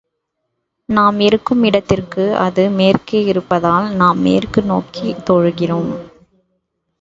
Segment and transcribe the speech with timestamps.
[0.89, 5.93] நாம் இருக்கும் இடத்திற்கு அது மேற்கே இருப்பதால், நாம் மேற்கு நோக்கித் தொழுகிறோம்.